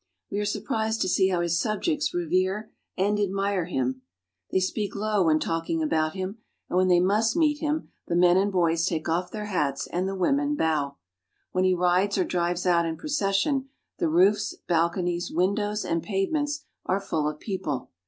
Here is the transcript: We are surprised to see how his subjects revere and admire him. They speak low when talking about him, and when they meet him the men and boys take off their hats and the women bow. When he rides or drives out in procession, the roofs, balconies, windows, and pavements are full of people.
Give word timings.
We 0.31 0.39
are 0.39 0.45
surprised 0.45 0.99
to 1.01 1.07
see 1.07 1.27
how 1.29 1.41
his 1.41 1.59
subjects 1.59 2.11
revere 2.11 2.71
and 2.97 3.19
admire 3.19 3.65
him. 3.65 4.01
They 4.49 4.59
speak 4.59 4.95
low 4.95 5.25
when 5.25 5.37
talking 5.39 5.83
about 5.83 6.15
him, 6.15 6.39
and 6.67 6.75
when 6.77 6.87
they 6.87 6.99
meet 7.35 7.59
him 7.59 7.91
the 8.07 8.15
men 8.15 8.35
and 8.35 8.51
boys 8.51 8.87
take 8.87 9.07
off 9.07 9.29
their 9.29 9.45
hats 9.45 9.85
and 9.85 10.09
the 10.09 10.15
women 10.15 10.55
bow. 10.55 10.97
When 11.51 11.65
he 11.65 11.75
rides 11.75 12.17
or 12.17 12.23
drives 12.25 12.65
out 12.65 12.87
in 12.87 12.97
procession, 12.97 13.69
the 13.99 14.09
roofs, 14.09 14.55
balconies, 14.67 15.31
windows, 15.31 15.85
and 15.85 16.01
pavements 16.01 16.65
are 16.87 16.99
full 16.99 17.29
of 17.29 17.39
people. 17.39 17.91